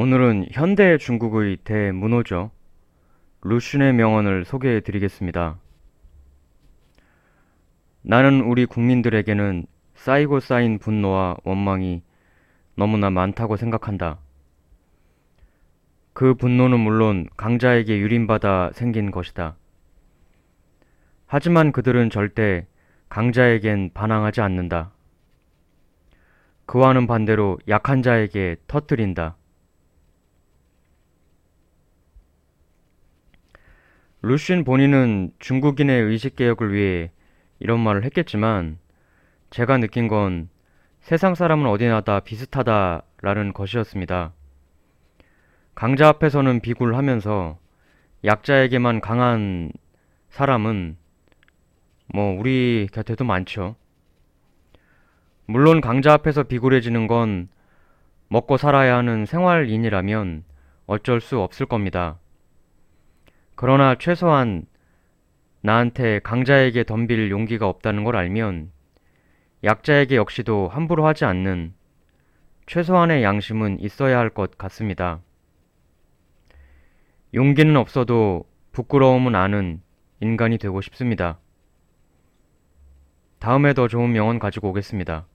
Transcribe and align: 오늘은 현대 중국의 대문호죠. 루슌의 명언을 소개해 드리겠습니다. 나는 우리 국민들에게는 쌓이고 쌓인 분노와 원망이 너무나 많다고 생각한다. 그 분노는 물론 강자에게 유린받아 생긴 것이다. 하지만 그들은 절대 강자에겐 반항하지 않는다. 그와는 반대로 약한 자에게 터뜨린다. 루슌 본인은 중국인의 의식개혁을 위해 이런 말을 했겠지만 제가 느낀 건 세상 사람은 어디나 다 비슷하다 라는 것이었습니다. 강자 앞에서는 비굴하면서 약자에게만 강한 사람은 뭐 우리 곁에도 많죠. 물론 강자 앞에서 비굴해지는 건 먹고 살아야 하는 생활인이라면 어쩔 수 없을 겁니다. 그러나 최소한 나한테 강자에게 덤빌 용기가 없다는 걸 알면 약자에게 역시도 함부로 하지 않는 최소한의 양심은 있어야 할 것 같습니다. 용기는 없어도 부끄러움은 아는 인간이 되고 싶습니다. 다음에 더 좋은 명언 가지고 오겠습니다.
오늘은 0.00 0.46
현대 0.50 0.96
중국의 0.96 1.58
대문호죠. 1.58 2.50
루슌의 3.42 3.92
명언을 3.92 4.46
소개해 4.46 4.80
드리겠습니다. 4.80 5.58
나는 8.00 8.40
우리 8.40 8.64
국민들에게는 8.64 9.66
쌓이고 9.96 10.40
쌓인 10.40 10.78
분노와 10.78 11.36
원망이 11.44 12.02
너무나 12.76 13.10
많다고 13.10 13.58
생각한다. 13.58 14.20
그 16.14 16.32
분노는 16.32 16.80
물론 16.80 17.28
강자에게 17.36 17.98
유린받아 17.98 18.70
생긴 18.72 19.10
것이다. 19.10 19.54
하지만 21.26 21.72
그들은 21.72 22.08
절대 22.08 22.66
강자에겐 23.10 23.90
반항하지 23.92 24.40
않는다. 24.40 24.92
그와는 26.64 27.06
반대로 27.06 27.58
약한 27.68 28.02
자에게 28.02 28.56
터뜨린다. 28.66 29.36
루슌 34.22 34.66
본인은 34.66 35.32
중국인의 35.38 36.02
의식개혁을 36.02 36.74
위해 36.74 37.10
이런 37.58 37.80
말을 37.80 38.04
했겠지만 38.04 38.78
제가 39.48 39.78
느낀 39.78 40.08
건 40.08 40.50
세상 41.00 41.34
사람은 41.34 41.66
어디나 41.66 42.02
다 42.02 42.20
비슷하다 42.20 43.02
라는 43.22 43.52
것이었습니다. 43.54 44.32
강자 45.74 46.08
앞에서는 46.08 46.60
비굴하면서 46.60 47.58
약자에게만 48.24 49.00
강한 49.00 49.72
사람은 50.28 50.98
뭐 52.12 52.38
우리 52.38 52.88
곁에도 52.92 53.24
많죠. 53.24 53.76
물론 55.46 55.80
강자 55.80 56.12
앞에서 56.12 56.42
비굴해지는 56.42 57.06
건 57.06 57.48
먹고 58.28 58.58
살아야 58.58 58.98
하는 58.98 59.24
생활인이라면 59.24 60.44
어쩔 60.86 61.22
수 61.22 61.40
없을 61.40 61.64
겁니다. 61.64 62.18
그러나 63.60 63.94
최소한 63.94 64.64
나한테 65.60 66.20
강자에게 66.20 66.84
덤빌 66.84 67.30
용기가 67.30 67.68
없다는 67.68 68.04
걸 68.04 68.16
알면 68.16 68.72
약자에게 69.64 70.16
역시도 70.16 70.68
함부로 70.68 71.06
하지 71.06 71.26
않는 71.26 71.74
최소한의 72.66 73.22
양심은 73.22 73.80
있어야 73.80 74.18
할 74.18 74.30
것 74.30 74.56
같습니다. 74.56 75.20
용기는 77.34 77.76
없어도 77.76 78.46
부끄러움은 78.72 79.34
아는 79.34 79.82
인간이 80.20 80.56
되고 80.56 80.80
싶습니다. 80.80 81.38
다음에 83.40 83.74
더 83.74 83.88
좋은 83.88 84.10
명언 84.10 84.38
가지고 84.38 84.70
오겠습니다. 84.70 85.26